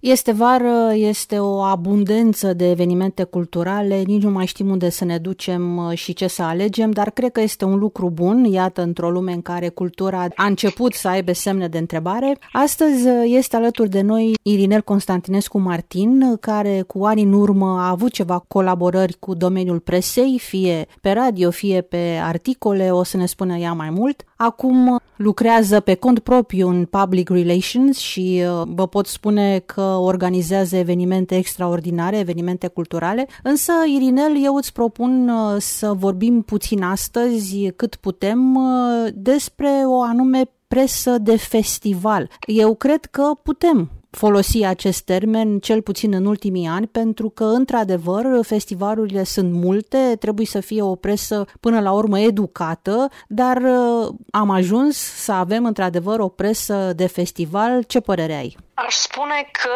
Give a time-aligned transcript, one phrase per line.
[0.00, 5.18] Este vară, este o abundență de evenimente culturale, nici nu mai știm unde să ne
[5.18, 9.10] ducem uh, și ce să alegem, dar cred că este un lucru bun, iată, într-o
[9.10, 12.38] lume în care cultura a început să aibă semne de întrebare.
[12.52, 17.88] Astăzi uh, este alături de noi Irinel Constantinescu Martin, care cu ani în urmă a
[17.88, 23.26] avut ceva colaborări cu domeniul presei, fie pe radio, fie pe articole, o să ne
[23.26, 24.24] spună ea mai mult.
[24.36, 30.76] Acum lucrează pe cont propriu în public relations și uh, vă pot spune că organizează
[30.76, 33.28] evenimente extraordinare, evenimente culturale.
[33.42, 40.02] Însă, Irinel, eu îți propun uh, să vorbim puțin astăzi, cât putem, uh, despre o
[40.02, 42.30] anume presă de festival.
[42.46, 48.24] Eu cred că putem folosi acest termen, cel puțin în ultimii ani, pentru că, într-adevăr,
[48.42, 54.50] festivalurile sunt multe, trebuie să fie o presă până la urmă educată, dar uh, am
[54.50, 57.82] ajuns să avem, într-adevăr, o presă de festival.
[57.82, 58.56] Ce părere ai?
[58.74, 59.70] Aș spune că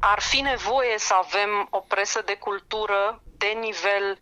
[0.00, 4.18] ar fi nevoie să avem o presă de cultură de nivel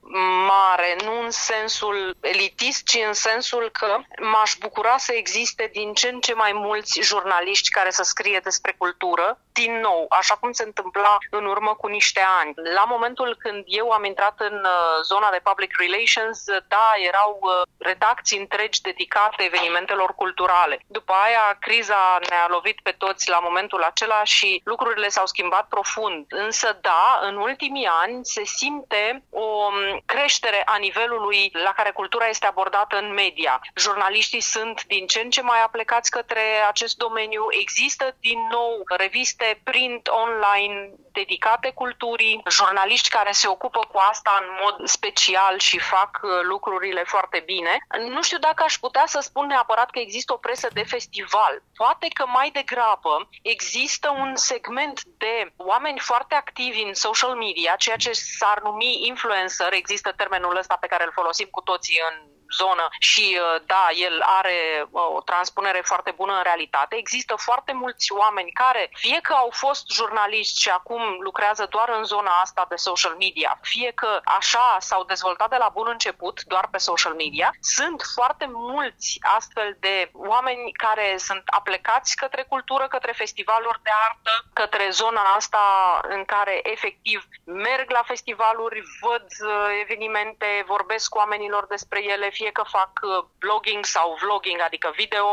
[0.47, 6.09] mare, nu în sensul elitist, ci în sensul că m-aș bucura să existe din ce
[6.09, 10.62] în ce mai mulți jurnaliști care să scrie despre cultură, din nou, așa cum se
[10.62, 12.53] întâmpla în urmă cu niște ani.
[12.75, 17.50] La momentul când eu am intrat în uh, zona de public relations, da, erau uh,
[17.78, 20.81] redacții întregi dedicate evenimentelor culturale.
[20.87, 26.27] După aia, criza ne-a lovit pe toți la momentul acela și lucrurile s-au schimbat profund.
[26.28, 32.27] Însă, da, în ultimii ani se simte o um, creștere a nivelului la care cultura
[32.27, 33.61] este abordată în media.
[33.75, 37.42] Jurnaliștii sunt din ce în ce mai aplecați către acest domeniu.
[37.50, 44.48] Există din nou reviste print online dedicate culturii, jurnaliști care se ocupă cu asta în
[44.62, 47.72] mod special și fac uh, lucrurile foarte bine.
[48.09, 51.62] Nu știu dacă aș putea să spun neapărat că există o presă de festival.
[51.77, 57.97] Poate că mai degrabă există un segment de oameni foarte activi în social media, ceea
[57.97, 62.89] ce s-ar numi influencer, există termenul ăsta pe care îl folosim cu toții în zonă
[62.99, 66.97] și uh, da, el are uh, o transpunere foarte bună în realitate.
[66.97, 72.05] Există foarte mulți oameni care, fie că au fost jurnaliști și acum lucrează doar în
[72.05, 76.69] zona asta de social media, fie că așa s-au dezvoltat de la bun început, doar
[76.71, 83.12] pe social media, sunt foarte mulți astfel de oameni care sunt aplecați către cultură, către
[83.12, 85.61] festivaluri de artă, către zona asta
[86.09, 92.50] în care efectiv merg la festivaluri, văd uh, evenimente, vorbesc cu oamenilor despre ele, fie
[92.59, 95.28] că fac uh, blogging sau vlogging, adică video.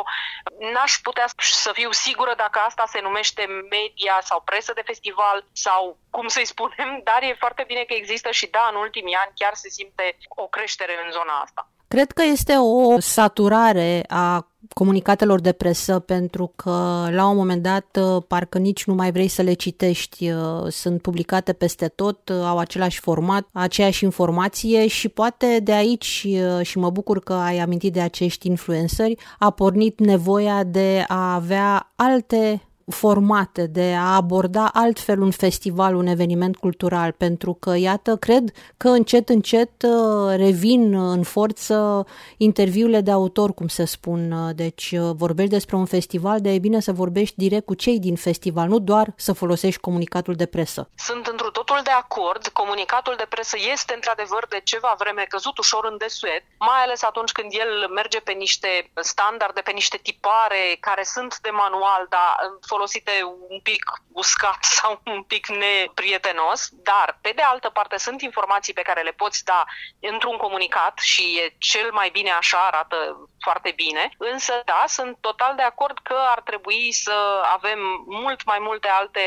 [0.73, 3.43] N-aș putea să fiu sigură dacă asta se numește
[3.75, 8.29] media sau presă de festival sau cum să-i spunem, dar e foarte bine că există
[8.31, 11.69] și da, în ultimii ani chiar se simte o creștere în zona asta.
[11.87, 17.99] Cred că este o saturare a comunicatelor de presă pentru că la un moment dat
[18.01, 22.35] uh, parcă nici nu mai vrei să le citești, uh, sunt publicate peste tot, uh,
[22.43, 26.27] au același format, aceeași informație și poate de aici
[26.61, 31.91] și mă bucur că ai amintit de acești influenceri, a pornit nevoia de a avea
[31.95, 38.51] alte formate, de a aborda altfel un festival, un eveniment cultural, pentru că, iată, cred
[38.77, 42.05] că încet, încet uh, revin în forță
[42.37, 44.51] interviurile de autor, cum se spun.
[44.55, 48.15] Deci uh, vorbești despre un festival, de e bine să vorbești direct cu cei din
[48.15, 50.89] festival, nu doar să folosești comunicatul de presă.
[50.95, 52.47] Sunt într totul de acord.
[52.47, 57.31] Comunicatul de presă este într-adevăr de ceva vreme căzut ușor în desuet, mai ales atunci
[57.31, 62.35] când el merge pe niște standarde, pe niște tipare care sunt de manual, dar
[62.67, 63.11] folosite
[63.49, 68.81] un pic uscat sau un pic neprietenos, dar pe de altă parte sunt informații pe
[68.81, 69.63] care le poți da
[69.99, 75.55] într-un comunicat și e cel mai bine așa, arată foarte bine, însă da, sunt total
[75.55, 79.21] de acord că ar trebui să avem mult mai multe alte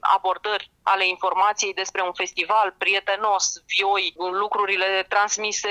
[0.00, 3.44] abordări ale informației despre un festival prietenos,
[3.76, 5.68] vioi, lucrurile transmise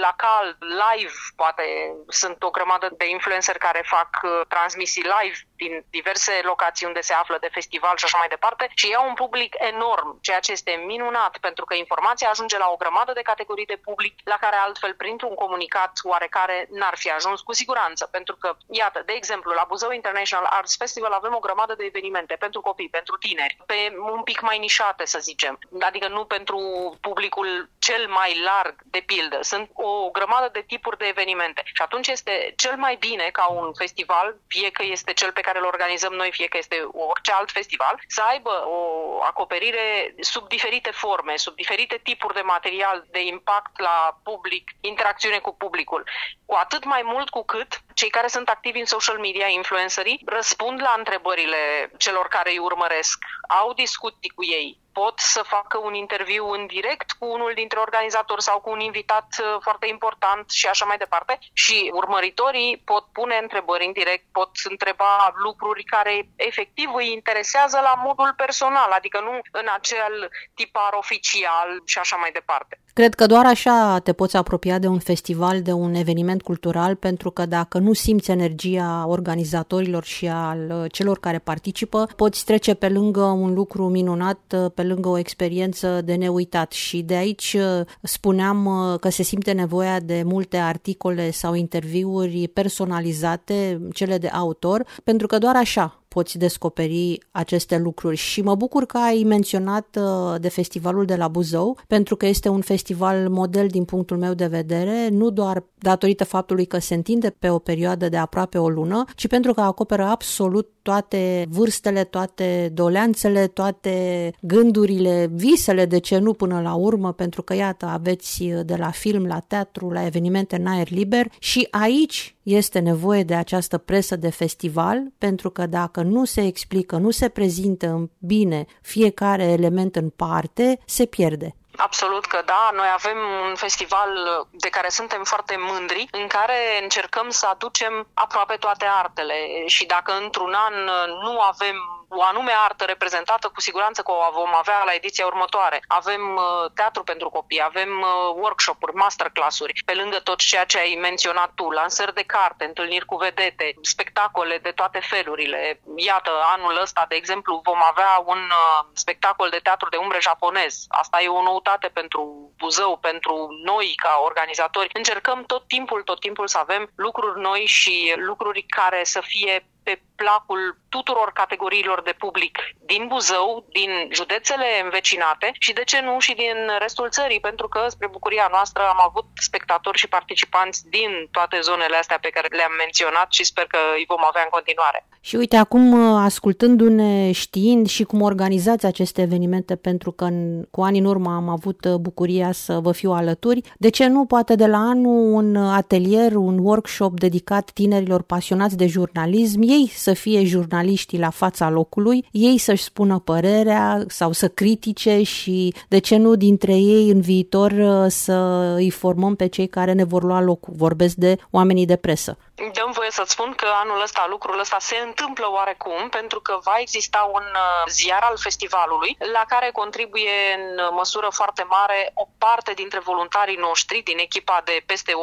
[0.00, 1.64] la cal, live, poate
[2.08, 7.12] sunt o grămadă de influencer care fac uh, transmisii live din diverse locații unde se
[7.12, 10.82] află de festival și așa mai departe și iau un public enorm, ceea ce este
[10.86, 14.94] minunat pentru că informația ajunge la o grămadă de categorii de public la care altfel
[14.94, 19.90] printr-un comunicat oarecare n-ar fi ajuns cu siguranță, pentru că, iată, de exemplu, la Buzău
[19.90, 24.40] International Arts Festival avem o grămadă de evenimente pentru copii, pentru tineri, pe un pic
[24.40, 26.60] mai nișate, să zicem, adică nu pentru
[27.00, 29.38] publicul cel mai larg, de pildă.
[29.42, 33.72] Sunt o grămadă de tipuri de evenimente și atunci este cel mai bine ca un
[33.74, 37.50] festival, fie că este cel pe care îl organizăm noi, fie că este orice alt
[37.50, 38.78] festival, să aibă o
[39.22, 45.54] acoperire sub diferite forme, sub diferite tipuri de material de impact la public, interacțiune cu
[45.54, 46.04] publicul.
[46.50, 50.80] Cu atât mai mult cu cât cei care sunt activi în social media, influencerii, răspund
[50.80, 53.18] la întrebările celor care îi urmăresc,
[53.48, 58.46] au discuții cu ei, pot să facă un interviu în direct cu unul dintre organizatori
[58.48, 61.32] sau cu un invitat uh, foarte important și așa mai departe.
[61.52, 65.12] Și urmăritorii pot pune întrebări în direct, pot întreba
[65.46, 66.14] lucruri care
[66.50, 70.14] efectiv îi interesează la modul personal, adică nu în acel
[70.58, 72.74] tipar oficial și așa mai departe.
[72.98, 77.30] Cred că doar așa te poți apropia de un festival, de un eveniment cultural, pentru
[77.30, 82.88] că dacă nu simți energia organizatorilor și al uh, celor care participă, poți trece pe
[82.88, 86.72] lângă un lucru minunat, uh, pe lângă o experiență de neuitat.
[86.72, 88.68] Și de aici uh, spuneam
[89.00, 95.38] că se simte nevoia de multe articole sau interviuri personalizate, cele de autor, pentru că
[95.38, 101.04] doar așa poți descoperi aceste lucruri și mă bucur că ai menționat uh, de festivalul
[101.04, 105.30] de la Buzău, pentru că este un festival model din punctul meu de vedere, nu
[105.30, 109.52] doar datorită faptului că se întinde pe o perioadă de aproape o lună, ci pentru
[109.52, 116.74] că acoperă absolut toate vârstele, toate doleanțele, toate gândurile, visele, de ce nu până la
[116.74, 121.30] urmă, pentru că iată, aveți de la film, la teatru, la evenimente în aer liber
[121.38, 126.96] și aici este nevoie de această presă de festival, pentru că dacă nu se explică,
[126.96, 131.54] nu se prezintă bine fiecare element în parte, se pierde.
[131.78, 132.70] Absolut că da.
[132.72, 134.10] Noi avem un festival
[134.50, 140.12] de care suntem foarte mândri, în care încercăm să aducem aproape toate artele și dacă
[140.12, 140.74] într-un an
[141.22, 145.80] nu avem o anume artă reprezentată, cu siguranță că o vom avea la ediția următoare.
[145.86, 150.98] Avem uh, teatru pentru copii, avem uh, workshop-uri, masterclass-uri, pe lângă tot ceea ce ai
[151.00, 155.80] menționat tu, lansări de carte, întâlniri cu vedete, spectacole de toate felurile.
[155.96, 160.84] Iată, anul ăsta, de exemplu, vom avea un uh, spectacol de teatru de umbre japonez.
[160.88, 164.90] Asta e o noutate pentru Buzău, pentru noi ca organizatori.
[164.92, 170.02] Încercăm tot timpul, tot timpul să avem lucruri noi și lucruri care să fie pe
[170.22, 170.62] placul
[170.94, 172.54] tuturor categoriilor de public
[172.92, 173.48] din Buzău,
[173.78, 178.48] din județele învecinate și de ce nu și din restul țării, pentru că spre bucuria
[178.56, 183.44] noastră am avut spectatori și participanți din toate zonele astea pe care le-am menționat și
[183.50, 185.00] sper că îi vom avea în continuare.
[185.20, 185.84] Și uite, acum
[186.30, 191.48] ascultându-ne, știind și cum organizați aceste evenimente, pentru că în, cu ani în urmă am
[191.48, 196.32] avut bucuria să vă fiu alături, de ce nu poate de la anul un atelier,
[196.34, 202.58] un workshop dedicat tinerilor pasionați de jurnalism, ei să fie jurnaliștii la fața locului, ei
[202.58, 208.04] să-și spună părerea sau să critique și de ce nu dintre ei în viitor uh,
[208.08, 210.74] să îi formăm pe cei care ne vor lua locul.
[210.76, 212.36] Vorbesc de oamenii de presă.
[212.58, 216.76] Dăm voie să-ți spun că anul ăsta lucrul ăsta se întâmplă oarecum pentru că va
[216.78, 222.72] exista un uh, ziar al festivalului la care contribuie în măsură foarte mare o parte
[222.72, 225.16] dintre voluntarii noștri din echipa de peste 120-130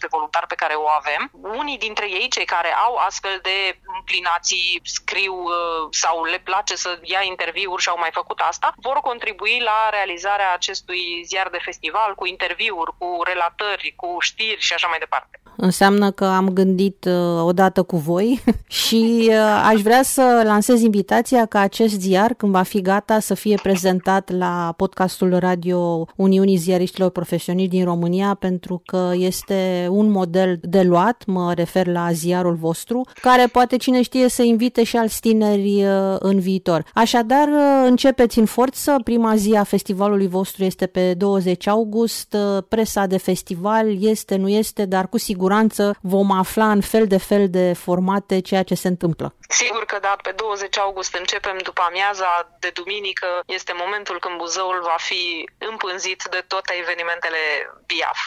[0.00, 1.30] de voluntari pe care o avem.
[1.32, 6.98] Unii dintre ei, cei care au astfel de inclinații, scriu uh, sau le place să
[7.02, 12.14] ia interviuri și au mai făcut asta, vor contribui la realizarea acestui ziar de festival
[12.14, 15.40] cu interviuri, cu relatări, cu știri și așa mai departe.
[15.56, 18.42] Înseamnă că am gândit uh, odată cu voi
[18.86, 19.34] și uh,
[19.72, 24.30] aș vrea să lansez invitația ca acest ziar, când va fi gata, să fie prezentat
[24.36, 31.22] la podcastul Radio Uniunii Ziariștilor Profesioniști din România, pentru că este un model de luat,
[31.26, 36.16] mă refer la ziarul vostru, care poate cine știe să invite și alți tineri uh,
[36.18, 36.84] în viitor.
[36.94, 42.62] Așadar, uh, începeți în forță, prima zi a festivalului vostru este pe 20 august, uh,
[42.68, 47.18] presa de festival este, nu este, dar cu siguranță siguranță vom afla în fel de
[47.18, 49.34] fel de formate ceea ce se întâmplă.
[49.48, 54.80] Sigur că da, pe 20 august începem după amiaza de duminică, este momentul când Buzăul
[54.82, 57.42] va fi împânzit de toate evenimentele
[57.86, 58.20] BIAF.